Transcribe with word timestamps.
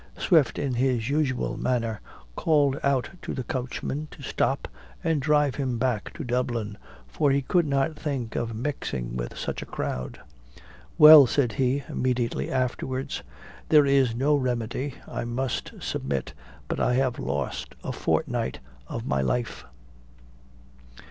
Swift, 0.17 0.57
in 0.57 0.73
his 0.73 1.11
usual 1.11 1.55
manner, 1.57 2.01
called 2.35 2.75
out 2.81 3.11
to 3.21 3.35
the 3.35 3.43
coachman, 3.43 4.07
to 4.09 4.23
stop, 4.23 4.67
and 5.03 5.21
drive 5.21 5.53
him 5.57 5.77
back 5.77 6.11
to 6.11 6.23
Dublin, 6.23 6.75
for 7.07 7.29
he 7.29 7.43
could 7.43 7.67
not 7.67 7.95
think 7.99 8.35
of 8.35 8.55
mixing 8.55 9.15
with 9.15 9.37
such 9.37 9.61
a 9.61 9.65
crowd. 9.67 10.19
"Well," 10.97 11.27
said 11.27 11.51
he, 11.51 11.83
immediately 11.87 12.49
afterwards, 12.51 13.21
"there 13.69 13.85
is 13.85 14.15
no 14.15 14.35
remedy, 14.35 14.95
I 15.07 15.23
must 15.23 15.71
submit, 15.79 16.33
but 16.67 16.79
I 16.79 16.95
have 16.95 17.19
lost 17.19 17.75
a 17.83 17.91
fortnight 17.91 18.57
of 18.87 19.05
my 19.05 19.21
life." 19.21 19.65